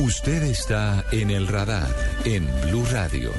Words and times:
Usted 0.00 0.44
está 0.44 1.04
en 1.12 1.30
el 1.30 1.46
radar 1.46 1.86
en 2.24 2.48
Blue 2.62 2.86
Radio. 2.90 3.30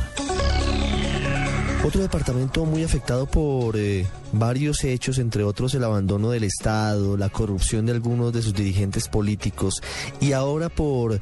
Otro 1.84 2.02
departamento 2.02 2.66
muy 2.66 2.84
afectado 2.84 3.26
por 3.26 3.78
eh, 3.78 4.06
varios 4.32 4.84
hechos, 4.84 5.18
entre 5.18 5.44
otros 5.44 5.74
el 5.74 5.84
abandono 5.84 6.30
del 6.30 6.44
Estado, 6.44 7.18
la 7.18 7.30
corrupción 7.30 7.88
de 7.88 7.94
algunos 7.94 8.32
de 8.32 8.44
sus 8.44 8.54
dirigentes 8.54 9.08
políticos 9.08 9.82
y 10.20 10.34
ahora 10.34 10.70
por 10.70 11.20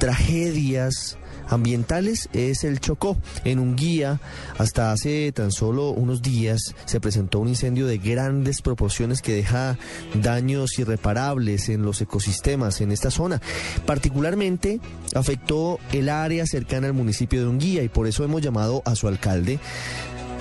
tragedias 0.00 1.16
ambientales 1.50 2.28
es 2.32 2.64
el 2.64 2.80
Chocó. 2.80 3.16
En 3.44 3.58
un 3.58 3.76
guía, 3.76 4.20
hasta 4.58 4.92
hace 4.92 5.30
tan 5.32 5.52
solo 5.52 5.90
unos 5.90 6.22
días, 6.22 6.74
se 6.86 7.00
presentó 7.00 7.40
un 7.40 7.48
incendio 7.48 7.86
de 7.86 7.98
grandes 7.98 8.62
proporciones 8.62 9.22
que 9.22 9.34
deja 9.34 9.76
daños 10.14 10.78
irreparables 10.78 11.68
en 11.68 11.82
los 11.82 12.00
ecosistemas 12.00 12.80
en 12.80 12.92
esta 12.92 13.10
zona. 13.10 13.40
Particularmente 13.86 14.80
afectó 15.14 15.78
el 15.92 16.08
área 16.08 16.46
cercana 16.46 16.86
al 16.86 16.94
municipio 16.94 17.40
de 17.40 17.46
Unguía 17.46 17.82
y 17.82 17.88
por 17.88 18.06
eso 18.06 18.24
hemos 18.24 18.42
llamado 18.42 18.82
a 18.84 18.94
su 18.94 19.08
alcalde. 19.08 19.58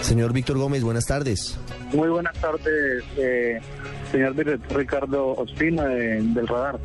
Señor 0.02 0.32
Víctor 0.34 0.58
Gómez, 0.58 0.84
buenas 0.84 1.06
tardes. 1.06 1.58
Muy 1.94 2.08
buenas 2.08 2.34
tardes, 2.36 3.04
eh, 3.18 3.60
señor 4.12 4.36
director 4.36 4.78
Ricardo 4.78 5.36
Ospina 5.36 5.86
del 5.88 6.48
Radar. 6.48 6.80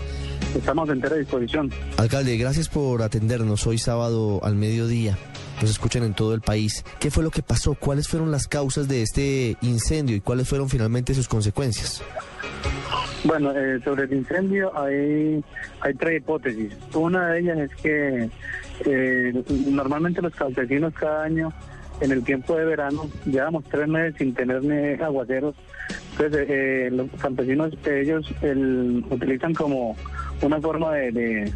Estamos 0.55 0.89
en 0.89 0.97
entera 0.97 1.17
disposición. 1.17 1.71
Alcalde, 1.97 2.37
gracias 2.37 2.69
por 2.69 3.03
atendernos 3.03 3.67
hoy 3.67 3.79
sábado 3.79 4.41
al 4.45 4.55
mediodía. 4.55 5.19
Nos 5.61 5.71
escuchan 5.71 6.03
en 6.05 6.15
todo 6.15 6.35
el 6.35 6.41
país. 6.41 6.85
¿Qué 7.01 7.11
fue 7.11 7.23
lo 7.25 7.31
que 7.31 7.43
pasó? 7.43 7.75
¿Cuáles 7.75 8.09
fueron 8.09 8.31
las 8.31 8.49
causas 8.49 8.89
de 8.89 9.03
este 9.03 9.57
incendio 9.63 10.17
y 10.17 10.21
cuáles 10.21 10.49
fueron 10.49 10.69
finalmente 10.69 11.15
sus 11.15 11.29
consecuencias? 11.29 12.03
Bueno, 13.25 13.53
eh, 13.53 13.81
sobre 13.83 14.05
el 14.05 14.13
incendio 14.13 14.77
hay, 14.79 15.43
hay 15.81 15.95
tres 15.95 16.19
hipótesis. 16.21 16.73
Una 16.95 17.31
de 17.31 17.41
ellas 17.41 17.59
es 17.59 17.75
que 17.77 18.31
eh, 18.85 19.45
normalmente 19.67 20.21
los 20.21 20.35
campesinos 20.35 20.93
cada 20.95 21.25
año 21.25 21.53
en 22.01 22.13
el 22.13 22.23
tiempo 22.23 22.57
de 22.57 22.65
verano 22.65 23.09
llevamos 23.25 23.65
tres 23.65 23.89
meses 23.89 24.15
sin 24.19 24.35
tener 24.35 25.03
aguaceros. 25.03 25.55
Entonces 26.17 26.47
eh, 26.49 26.89
los 26.93 27.11
campesinos 27.21 27.73
ellos 27.87 28.33
el, 28.43 29.05
utilizan 29.11 29.53
como 29.53 29.97
una 30.43 30.61
forma 30.61 30.93
de, 30.93 31.53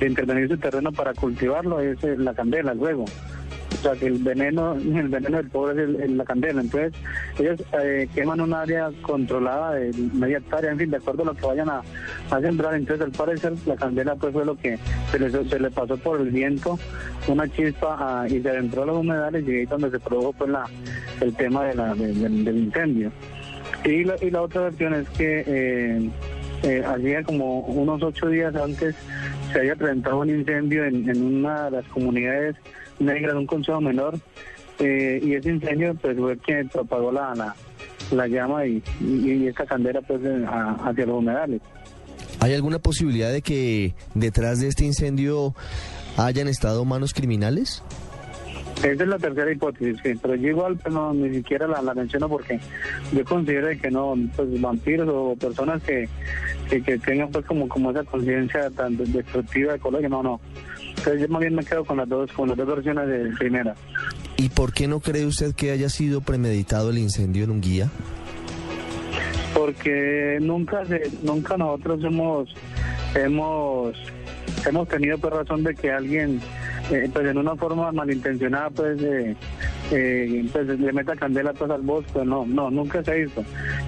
intervenir 0.00 0.48
su 0.48 0.56
terreno 0.56 0.90
para 0.92 1.12
cultivarlo 1.14 1.78
es 1.78 2.02
eh, 2.02 2.16
la 2.16 2.34
candela 2.34 2.74
luego. 2.74 3.04
O 3.04 3.82
sea 3.82 3.92
que 3.92 4.06
el 4.06 4.18
veneno, 4.18 4.72
el 4.74 5.08
veneno 5.08 5.36
del 5.36 5.48
pobre 5.48 5.84
es 6.04 6.10
la 6.10 6.24
candela. 6.24 6.60
Entonces, 6.60 6.92
ellos 7.38 7.62
eh, 7.80 8.08
queman 8.14 8.40
un 8.40 8.52
área 8.52 8.90
controlada 9.02 9.74
de 9.74 9.92
media 10.12 10.38
hectárea, 10.38 10.72
en 10.72 10.78
fin, 10.78 10.90
de 10.90 10.96
acuerdo 10.96 11.22
a 11.22 11.26
lo 11.26 11.34
que 11.34 11.46
vayan 11.46 11.68
a, 11.68 11.82
sembrar. 12.40 12.74
Entonces, 12.74 13.04
al 13.04 13.12
parecer, 13.12 13.52
la 13.66 13.76
candela 13.76 14.16
pues 14.16 14.32
fue 14.32 14.44
lo 14.44 14.56
que 14.56 14.76
se 15.12 15.18
le, 15.18 15.30
se 15.30 15.60
le 15.60 15.70
pasó 15.70 15.96
por 15.98 16.20
el 16.20 16.30
viento, 16.30 16.78
una 17.28 17.46
chispa 17.48 17.96
ah, 18.00 18.26
y 18.28 18.40
se 18.40 18.50
adentró 18.50 18.82
a 18.82 18.86
los 18.86 18.98
humedales 18.98 19.46
y 19.46 19.50
ahí 19.50 19.62
es 19.62 19.68
donde 19.68 19.90
se 19.90 20.00
produjo 20.00 20.32
pues 20.32 20.50
la, 20.50 20.64
el 21.20 21.34
tema 21.36 21.64
del 21.66 22.56
incendio. 22.56 23.12
Y 23.84 24.04
la, 24.04 24.16
y 24.20 24.30
la 24.30 24.42
otra 24.42 24.62
versión 24.62 24.94
es 24.94 25.08
que 25.10 25.44
eh, 25.46 26.10
eh, 26.62 27.22
como 27.24 27.60
unos 27.60 28.02
ocho 28.02 28.28
días 28.28 28.54
antes 28.54 28.94
se 29.52 29.58
había 29.58 29.74
presentado 29.74 30.18
un 30.18 30.30
incendio 30.30 30.84
en, 30.84 31.22
una 31.22 31.64
de 31.64 31.70
las 31.70 31.86
comunidades 31.86 32.56
negras 32.98 33.32
de 33.32 33.38
un 33.38 33.46
consejo 33.46 33.80
menor 33.80 34.18
eh, 34.78 35.20
y 35.22 35.34
ese 35.34 35.50
incendio 35.50 35.94
pues 35.94 36.16
fue 36.18 36.36
quien 36.38 36.68
propagó 36.68 37.10
la, 37.10 37.54
la, 38.10 38.26
llama 38.26 38.66
y, 38.66 38.82
y, 39.00 39.46
esta 39.46 39.64
candela 39.66 40.02
pues 40.02 40.20
hacia 40.22 41.06
los 41.06 41.18
humedales. 41.18 41.60
¿Hay 42.40 42.54
alguna 42.54 42.78
posibilidad 42.78 43.32
de 43.32 43.42
que 43.42 43.94
detrás 44.14 44.60
de 44.60 44.68
este 44.68 44.84
incendio 44.84 45.54
hayan 46.16 46.48
estado 46.48 46.84
manos 46.84 47.12
criminales? 47.12 47.82
Esa 48.82 49.02
es 49.02 49.08
la 49.08 49.18
tercera 49.18 49.52
hipótesis, 49.52 49.98
sí, 50.02 50.14
pero 50.22 50.34
yo 50.36 50.48
igual 50.48 50.76
pues, 50.78 50.94
no, 50.94 51.12
ni 51.12 51.34
siquiera 51.34 51.66
la, 51.66 51.94
menciono 51.94 52.30
porque 52.30 52.58
yo 53.12 53.24
considero 53.26 53.68
que 53.78 53.90
no, 53.90 54.14
pues 54.34 54.58
vampiros 54.58 55.06
o 55.12 55.36
personas 55.38 55.82
que, 55.82 56.08
que, 56.70 56.98
tengan 56.98 57.30
pues 57.30 57.44
como, 57.44 57.68
como 57.68 57.90
esa 57.90 58.04
conciencia 58.04 58.70
tan 58.70 58.96
destructiva 58.96 59.74
ecológica, 59.74 60.08
no, 60.08 60.22
no. 60.22 60.40
Entonces 60.96 61.20
yo 61.20 61.28
más 61.28 61.40
bien 61.40 61.54
me 61.54 61.64
quedo 61.64 61.84
con 61.84 61.98
las 61.98 62.08
dos, 62.08 62.32
con 62.32 62.48
las 62.48 62.56
dos 62.56 62.66
versiones 62.66 63.06
de 63.06 63.36
primera. 63.36 63.74
¿Y 64.38 64.48
por 64.48 64.72
qué 64.72 64.88
no 64.88 65.00
cree 65.00 65.26
usted 65.26 65.54
que 65.54 65.72
haya 65.72 65.90
sido 65.90 66.22
premeditado 66.22 66.88
el 66.88 66.96
incendio 66.96 67.44
en 67.44 67.50
un 67.50 67.60
guía? 67.60 67.90
Porque 69.52 70.38
nunca 70.40 70.86
se, 70.86 71.02
nunca 71.22 71.58
nosotros 71.58 72.02
hemos 72.02 72.54
hemos 73.14 73.94
hemos 74.66 74.88
tenido 74.88 75.18
pues 75.18 75.34
razón 75.34 75.64
de 75.64 75.74
que 75.74 75.90
alguien 75.90 76.40
eh, 76.90 77.08
pues 77.12 77.26
en 77.26 77.38
una 77.38 77.54
forma 77.54 77.92
malintencionada 77.92 78.70
pues, 78.70 79.00
eh, 79.00 79.36
eh, 79.92 80.48
pues 80.52 80.66
le 80.66 80.92
meta 80.92 81.14
candela 81.14 81.52
pues 81.52 81.70
al 81.70 81.82
bosque, 81.82 82.24
no, 82.24 82.44
no, 82.46 82.70
nunca 82.70 83.02
se 83.04 83.24
visto. 83.24 83.44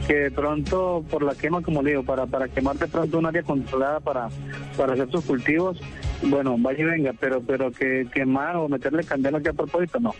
Que 0.06 0.14
de 0.14 0.30
pronto 0.30 1.04
por 1.10 1.22
la 1.22 1.34
quema, 1.34 1.62
como 1.62 1.82
digo, 1.82 2.04
para, 2.04 2.26
para 2.26 2.48
quemar 2.48 2.78
de 2.78 2.86
pronto 2.86 3.18
un 3.18 3.26
área 3.26 3.42
controlada 3.42 4.00
para, 4.00 4.28
para 4.76 4.92
hacer 4.92 5.10
sus 5.10 5.24
cultivos, 5.24 5.80
bueno, 6.22 6.56
vaya 6.58 6.80
y 6.80 6.84
venga, 6.84 7.12
pero 7.18 7.42
pero 7.42 7.72
que 7.72 8.06
quemar 8.12 8.56
o 8.56 8.68
meterle 8.68 9.02
candela 9.02 9.38
aquí 9.38 9.48
a 9.48 9.52
propósito, 9.52 9.98
no. 9.98 10.14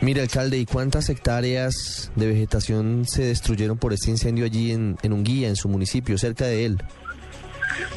Mire, 0.00 0.22
alcalde, 0.22 0.56
¿y 0.56 0.64
cuántas 0.64 1.10
hectáreas 1.10 2.10
de 2.16 2.26
vegetación 2.26 3.04
se 3.06 3.24
destruyeron 3.24 3.76
por 3.76 3.92
este 3.92 4.10
incendio 4.10 4.46
allí 4.46 4.72
en, 4.72 4.96
en 5.02 5.12
Unguía, 5.12 5.48
en 5.48 5.56
su 5.56 5.68
municipio, 5.68 6.16
cerca 6.16 6.46
de 6.46 6.64
él? 6.64 6.78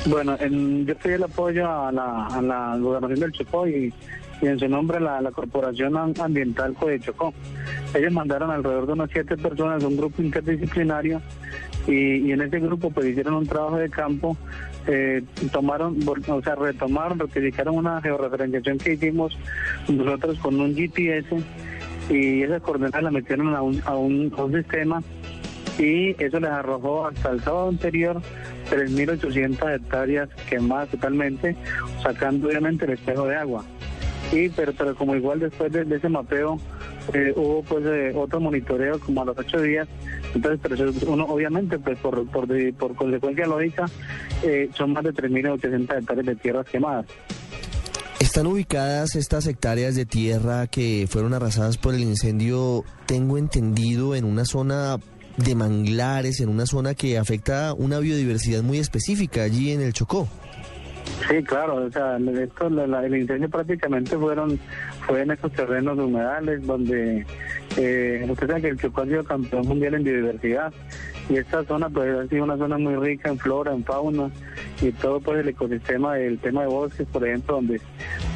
Bueno, 0.05 0.35
en, 0.39 0.85
yo 0.85 0.93
estoy 0.93 1.13
el 1.13 1.23
apoyo 1.23 1.69
a 1.69 1.91
la, 1.91 2.27
a 2.27 2.41
la 2.41 2.77
gobernación 2.77 3.19
del 3.19 3.31
Chocó 3.31 3.67
y, 3.67 3.93
y 4.41 4.47
en 4.47 4.59
su 4.59 4.67
nombre 4.67 4.99
la, 4.99 5.21
Corporación 5.31 5.97
Ambiental 5.97 6.75
de 6.85 6.99
Chocó. 6.99 7.33
Ellos 7.93 8.11
mandaron 8.11 8.51
alrededor 8.51 8.87
de 8.87 8.93
unas 8.93 9.09
siete 9.11 9.37
personas, 9.37 9.83
un 9.83 9.97
grupo 9.97 10.21
interdisciplinario, 10.21 11.21
y, 11.87 12.31
en 12.31 12.41
ese 12.41 12.59
grupo 12.59 12.89
pues 12.89 13.07
hicieron 13.07 13.35
un 13.35 13.47
trabajo 13.47 13.77
de 13.77 13.89
campo, 13.89 14.37
eh, 14.87 15.23
tomaron, 15.51 15.97
o 16.07 16.41
sea, 16.41 16.55
retomaron, 16.55 17.19
rectificaron 17.19 17.75
una 17.75 18.01
georreferenciación 18.01 18.77
que 18.77 18.93
hicimos 18.93 19.37
nosotros 19.87 20.39
con 20.39 20.59
un 20.59 20.75
GPS 20.75 21.43
y 22.09 22.43
esas 22.43 22.61
coordenadas 22.61 23.03
las 23.03 23.13
metieron 23.13 23.55
a 23.55 23.61
un, 23.61 23.81
a 23.85 23.95
un, 23.95 24.31
a 24.37 24.43
un 24.43 24.53
sistema 24.53 25.01
y 25.77 26.11
eso 26.23 26.39
les 26.39 26.49
arrojó 26.49 27.07
hasta 27.07 27.31
el 27.31 27.41
sábado 27.41 27.69
anterior 27.69 28.21
3.800 28.69 29.75
hectáreas 29.75 30.29
quemadas 30.49 30.89
totalmente, 30.89 31.55
sacando 32.01 32.47
obviamente 32.47 32.85
el 32.85 32.91
espejo 32.91 33.27
de 33.27 33.35
agua. 33.35 33.65
Y 34.35 34.49
pero, 34.49 34.73
pero 34.73 34.95
como 34.95 35.15
igual 35.15 35.39
después 35.39 35.71
de, 35.71 35.83
ese 35.95 36.09
mapeo 36.09 36.59
eh, 37.13 37.31
hubo 37.37 37.63
pues 37.63 37.85
eh, 37.85 38.11
otro 38.13 38.41
monitoreo 38.41 38.99
como 38.99 39.21
a 39.21 39.25
los 39.25 39.37
ocho 39.37 39.61
días, 39.61 39.87
entonces 40.33 40.59
pero 40.61 40.91
uno 41.07 41.23
obviamente 41.25 41.79
pues 41.79 41.97
por, 41.99 42.27
por, 42.29 42.47
por 42.73 42.95
consecuencia 42.95 43.47
lógica 43.47 43.85
eh, 44.43 44.69
son 44.73 44.91
más 44.91 45.05
de 45.05 45.13
3.800 45.13 45.99
hectáreas 45.99 46.25
de 46.25 46.35
tierras 46.35 46.65
quemadas. 46.67 47.05
¿Están 48.19 48.47
ubicadas 48.47 49.15
estas 49.15 49.47
hectáreas 49.47 49.95
de 49.95 50.05
tierra 50.05 50.67
que 50.67 51.07
fueron 51.09 51.33
arrasadas 51.33 51.77
por 51.77 51.93
el 51.93 52.01
incendio, 52.01 52.83
tengo 53.05 53.37
entendido, 53.37 54.15
en 54.15 54.25
una 54.25 54.43
zona 54.43 54.97
de 55.37 55.55
manglares 55.55 56.39
en 56.39 56.49
una 56.49 56.65
zona 56.65 56.93
que 56.93 57.17
afecta 57.17 57.73
una 57.73 57.99
biodiversidad 57.99 58.63
muy 58.63 58.79
específica 58.79 59.43
allí 59.43 59.71
en 59.71 59.81
el 59.81 59.93
Chocó. 59.93 60.27
Sí, 61.27 61.43
claro, 61.43 61.85
o 61.85 61.91
sea, 61.91 62.17
esto, 62.17 62.67
el 62.67 63.15
incendio 63.15 63.49
prácticamente 63.49 64.17
fueron 64.17 64.59
fue 65.07 65.21
en 65.21 65.31
estos 65.31 65.51
terrenos 65.53 65.97
humedales 65.97 66.65
donde 66.65 67.25
eh, 67.77 68.25
usted 68.29 68.47
sabe 68.47 68.61
que 68.61 68.67
el 68.69 68.79
Chocó 68.79 69.01
ha 69.01 69.23
campeón 69.23 69.67
mundial 69.67 69.95
en 69.95 70.03
biodiversidad 70.03 70.73
y 71.29 71.37
esta 71.37 71.63
zona 71.63 71.89
pues 71.89 72.15
ha 72.15 72.27
sido 72.27 72.43
una 72.43 72.57
zona 72.57 72.77
muy 72.77 72.95
rica 72.95 73.29
en 73.29 73.39
flora, 73.39 73.73
en 73.73 73.83
fauna 73.83 74.29
y 74.81 74.91
todo 74.91 75.19
pues 75.19 75.39
el 75.39 75.49
ecosistema 75.49 76.15
del 76.15 76.37
tema 76.39 76.61
de 76.61 76.67
bosques, 76.67 77.07
por 77.07 77.27
ejemplo, 77.27 77.55
donde 77.55 77.81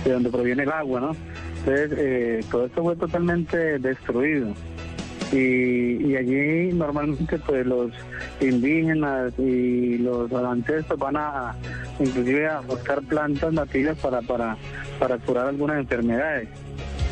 de 0.06 0.12
donde 0.12 0.30
proviene 0.30 0.63
el 0.63 0.72
agua, 0.72 1.00
¿no? 1.00 1.15
Entonces 1.60 1.92
eh, 1.98 2.39
todo 2.50 2.65
esto 2.65 2.83
fue 2.83 2.95
totalmente 2.95 3.80
destruido 3.80 4.54
y, 5.31 6.15
allí 6.15 6.74
normalmente 6.74 7.38
pues 7.39 7.65
los 7.65 7.92
indígenas 8.42 9.33
y 9.38 9.98
los 10.00 10.31
avances 10.31 10.86
pues, 10.88 11.00
van 11.00 11.18
a 11.18 11.56
inclusive 12.00 12.48
a 12.48 12.62
buscar 12.62 13.01
plantas 13.04 13.54
nativas 13.54 13.98
para 13.98 14.22
para 14.22 14.57
para 14.98 15.18
curar 15.18 15.48
algunas 15.48 15.78
enfermedades. 15.78 16.50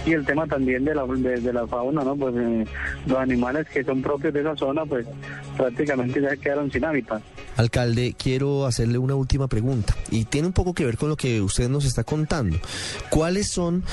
Y 0.05 0.13
el 0.13 0.25
tema 0.25 0.47
también 0.47 0.85
de 0.85 0.95
la 0.95 1.05
de, 1.05 1.53
la 1.53 1.67
fauna 1.67 2.01
no 2.03 2.15
pues 2.15 2.33
eh, 2.37 2.65
los 3.05 3.17
animales 3.17 3.67
que 3.67 3.83
son 3.83 4.01
propios 4.01 4.33
de 4.33 4.39
esa 4.39 4.55
zona 4.55 4.85
pues 4.85 5.05
prácticamente 5.57 6.21
ya 6.21 6.35
quedaron 6.37 6.71
sin 6.71 6.85
hábitat. 6.85 7.21
Alcalde, 7.57 8.15
quiero 8.17 8.65
hacerle 8.65 8.99
una 8.99 9.15
última 9.15 9.47
pregunta. 9.47 9.95
Y 10.11 10.25
tiene 10.25 10.47
un 10.47 10.53
poco 10.53 10.73
que 10.73 10.85
ver 10.85 10.97
con 10.97 11.09
lo 11.09 11.17
que 11.17 11.41
usted 11.41 11.67
nos 11.67 11.85
está 11.85 12.03
contando. 12.03 12.57
¿Cuáles 13.09 13.49
son 13.51 13.83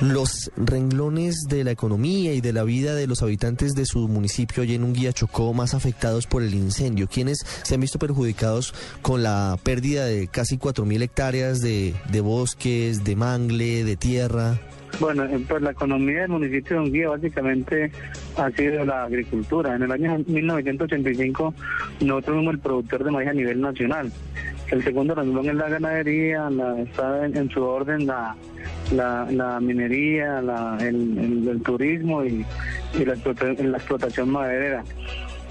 los 0.00 0.50
renglones 0.56 1.46
de 1.48 1.64
la 1.64 1.70
economía 1.70 2.32
y 2.32 2.40
de 2.40 2.52
la 2.52 2.64
vida 2.64 2.94
de 2.94 3.06
los 3.06 3.22
habitantes 3.22 3.74
de 3.74 3.86
su 3.86 4.08
municipio 4.08 4.62
allí 4.62 4.74
en 4.74 4.84
un 4.84 4.92
guía 4.92 5.12
Chocó 5.12 5.52
más 5.52 5.74
afectados 5.74 6.26
por 6.26 6.42
el 6.42 6.54
incendio? 6.54 7.08
¿Quiénes 7.08 7.44
se 7.62 7.74
han 7.74 7.80
visto 7.80 7.98
perjudicados 7.98 8.74
con 9.02 9.22
la 9.22 9.58
pérdida 9.62 10.06
de 10.06 10.28
casi 10.28 10.56
4.000 10.56 11.02
hectáreas 11.02 11.60
de, 11.60 11.94
de 12.10 12.20
bosques, 12.20 13.04
de 13.04 13.16
mangle, 13.16 13.84
de 13.84 13.96
tierra? 13.96 14.60
Bueno, 15.00 15.24
eh, 15.24 15.42
pues 15.48 15.62
la 15.62 15.70
economía 15.70 16.20
del 16.20 16.28
municipio 16.28 16.76
de 16.76 16.82
Unguía 16.82 17.08
básicamente 17.08 17.90
ha 18.36 18.50
sido 18.50 18.84
la 18.84 19.04
agricultura. 19.04 19.74
En 19.74 19.82
el 19.82 19.90
año 19.90 20.22
1985 20.26 21.54
nosotros 22.02 22.36
somos 22.36 22.54
el 22.54 22.60
productor 22.60 23.04
de 23.04 23.10
maíz 23.10 23.28
a 23.30 23.32
nivel 23.32 23.60
nacional. 23.62 24.12
El 24.70 24.84
segundo 24.84 25.14
renglón 25.14 25.48
es 25.48 25.54
la 25.54 25.68
ganadería, 25.70 26.50
la, 26.50 26.78
está 26.80 27.26
en, 27.26 27.50
su 27.50 27.62
orden 27.62 28.06
la, 28.06 28.36
minería, 29.60 30.38
el, 30.80 31.62
turismo 31.64 32.22
y, 32.22 32.44
la, 33.04 33.14
explotación 33.14 34.30
maderera. 34.30 34.84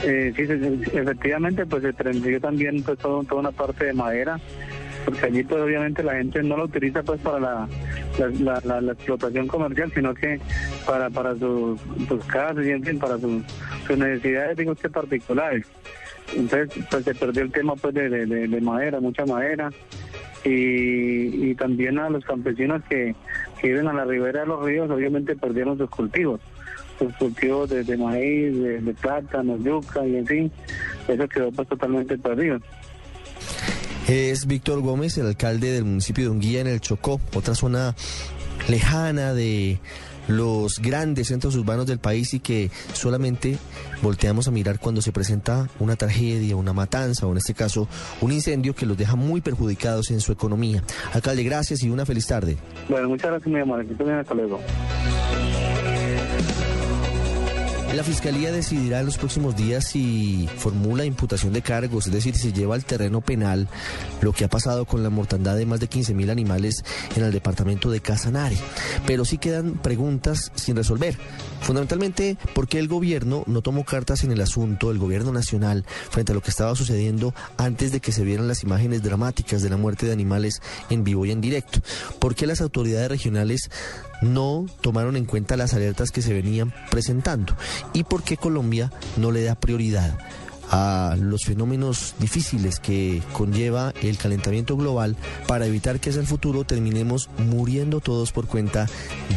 Eh, 0.04 0.32
sí, 0.36 0.44
efectivamente, 0.44 1.66
pues 1.66 1.82
se 1.82 1.92
prendió 1.92 2.40
también 2.40 2.84
pues, 2.84 3.00
toda 3.00 3.24
una 3.32 3.52
parte 3.52 3.86
de 3.86 3.94
madera 3.94 4.40
porque 5.06 5.26
allí 5.26 5.44
pues 5.44 5.62
obviamente 5.62 6.04
la 6.04 6.16
gente 6.16 6.44
no 6.44 6.58
lo 6.58 6.66
utiliza 6.66 7.04
pues 7.04 7.20
para 7.22 7.40
la, 7.40 7.68
la, 8.82 8.92
explotación 8.92 9.48
comercial, 9.48 9.92
sino 9.94 10.14
que 10.14 10.40
para, 10.86 11.10
para 11.10 11.36
sus, 11.36 11.80
casas 12.28 12.66
y 12.66 12.72
en 12.72 12.84
fin, 12.84 13.00
para 13.00 13.18
sus, 13.18 13.44
necesidades, 13.98 14.58
digo 14.58 14.76
que 14.76 14.90
particulares. 14.90 15.66
Entonces, 16.36 16.86
pues 16.92 17.04
se 17.06 17.16
perdió 17.16 17.44
el 17.44 17.52
tema 17.52 17.76
pues 17.76 17.94
de, 17.94 18.10
de, 18.10 18.62
madera, 18.62 19.00
mucha 19.00 19.26
madera, 19.26 19.72
y, 20.44 21.50
y, 21.50 21.56
también 21.56 21.98
a 21.98 22.10
los 22.10 22.24
campesinos 22.24 22.82
que, 22.88 23.16
viven 23.64 23.88
a 23.88 23.94
la 23.94 24.06
ribera 24.06 24.42
de 24.42 24.46
los 24.46 24.64
ríos, 24.64 24.90
obviamente 24.90 25.36
perdieron 25.36 25.78
sus 25.78 25.90
cultivos, 25.90 26.40
sus 26.98 27.14
cultivos 27.16 27.70
de, 27.70 27.98
maíz, 27.98 28.58
de, 28.58 28.80
de 28.80 28.94
plátanos, 28.94 29.64
yuca 29.64 30.06
y 30.06 30.18
en 30.18 30.28
fin, 30.28 30.52
eso 31.08 31.28
quedó 31.28 31.52
pues 31.52 31.68
totalmente 31.68 32.18
perdido. 32.18 32.60
Es 34.10 34.48
Víctor 34.48 34.82
Gómez, 34.82 35.20
el 35.20 35.28
alcalde 35.28 35.72
del 35.72 35.86
municipio 35.86 36.24
de 36.24 36.30
Unguía 36.32 36.62
en 36.62 36.68
el 36.68 36.82
Chocó, 36.82 37.22
otra 37.36 37.54
zona 37.54 37.96
lejana 38.68 39.36
de 39.36 39.78
los 40.28 40.80
grandes 40.80 41.28
centros 41.28 41.56
urbanos 41.56 41.86
del 41.86 42.00
país 42.00 42.34
y 42.34 42.40
que 42.40 42.72
solamente 42.94 43.60
volteamos 44.02 44.48
a 44.48 44.52
mirar 44.52 44.80
cuando 44.80 45.04
se 45.04 45.12
presenta 45.12 45.70
una 45.80 45.96
tragedia, 45.96 46.56
una 46.56 46.74
matanza 46.74 47.28
o 47.28 47.32
en 47.34 47.38
este 47.38 47.54
caso 47.54 47.88
un 48.20 48.32
incendio 48.32 48.74
que 48.74 48.88
los 48.88 48.98
deja 48.98 49.16
muy 49.16 49.42
perjudicados 49.42 50.10
en 50.10 50.22
su 50.22 50.32
economía. 50.32 50.84
Alcalde, 51.14 51.44
gracias 51.44 51.84
y 51.84 51.92
una 51.92 52.04
feliz 52.04 52.26
tarde. 52.26 52.58
Bueno, 52.90 53.10
muchas 53.10 53.30
gracias, 53.30 53.54
mi 53.54 53.60
amor. 53.60 53.86
Hasta 54.20 54.34
luego. 54.34 54.60
La 57.94 58.04
Fiscalía 58.04 58.52
decidirá 58.52 59.00
en 59.00 59.08
los 59.08 59.18
próximos 59.18 59.56
días 59.56 59.88
si 59.88 60.48
formula 60.58 61.06
imputación 61.06 61.54
de 61.54 61.64
cargos, 61.64 62.06
es 62.06 62.14
decir, 62.14 62.36
si 62.36 62.54
lleva 62.54 62.76
al 62.76 62.86
terreno 62.86 63.20
penal 63.20 63.68
lo 64.22 64.32
que 64.32 64.46
ha 64.46 64.48
pasado 64.48 64.86
con 64.86 65.02
la 65.02 65.10
mortandad 65.10 65.58
de 65.58 65.66
más 65.66 65.80
de 65.80 65.90
15.000 65.90 66.30
animales 66.30 66.86
en 67.16 67.24
el 67.24 67.32
departamento 67.32 67.90
de 67.90 68.00
Casanare. 68.00 68.58
Pero 69.08 69.26
sí 69.26 69.40
quedan 69.40 69.74
preguntas 69.74 70.52
sin 70.54 70.76
resolver. 70.76 71.18
Fundamentalmente, 71.62 72.38
¿por 72.54 72.68
qué 72.68 72.78
el 72.78 72.88
gobierno 72.88 73.44
no 73.48 73.62
tomó 73.62 73.84
cartas 73.84 74.24
en 74.24 74.32
el 74.32 74.42
asunto, 74.42 74.92
el 74.92 75.00
gobierno 75.00 75.32
nacional, 75.32 75.84
frente 76.12 76.32
a 76.32 76.36
lo 76.36 76.42
que 76.42 76.52
estaba 76.52 76.76
sucediendo 76.76 77.34
antes 77.58 77.92
de 77.92 78.00
que 78.00 78.12
se 78.12 78.24
vieran 78.24 78.48
las 78.48 78.64
imágenes 78.64 79.02
dramáticas 79.02 79.64
de 79.64 79.70
la 79.70 79.78
muerte 79.78 80.06
de 80.06 80.14
animales 80.14 80.62
en 80.92 81.04
vivo 81.04 81.26
y 81.26 81.32
en 81.32 81.42
directo? 81.42 81.80
¿Por 82.20 82.36
qué 82.36 82.46
las 82.46 82.62
autoridades 82.62 83.10
regionales 83.10 83.72
no 84.22 84.68
tomaron 84.82 85.16
en 85.16 85.26
cuenta 85.26 85.58
las 85.58 85.74
alertas 85.74 86.12
que 86.12 86.22
se 86.22 86.34
venían 86.34 86.74
presentando? 86.92 87.56
¿Y 87.94 88.04
por 88.04 88.24
qué 88.24 88.38
Colombia 88.38 88.92
no 89.18 89.32
le 89.32 89.44
da 89.44 89.56
prioridad? 89.56 90.18
a 90.72 91.16
los 91.20 91.46
fenómenos 91.46 92.16
difíciles 92.20 92.80
que 92.80 93.24
conlleva 93.34 93.94
el 94.02 94.18
calentamiento 94.18 94.78
global 94.78 95.16
para 95.48 95.66
evitar 95.66 96.00
que 96.00 96.12
hacia 96.12 96.22
el 96.22 96.28
futuro 96.28 96.64
terminemos 96.64 97.30
muriendo 97.38 98.00
todos 98.00 98.32
por 98.32 98.48
cuenta 98.48 98.88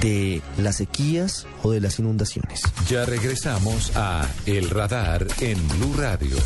de 0.01 0.43
las 0.59 0.77
sequías 0.77 1.47
o 1.63 1.71
de 1.71 1.81
las 1.81 1.99
inundaciones. 1.99 2.63
Ya 2.89 3.05
regresamos 3.05 3.93
a 3.97 4.29
El 4.47 4.71
Radar 4.71 5.27
en 5.41 5.57
Blue 5.69 5.95
Radio. 5.97 6.37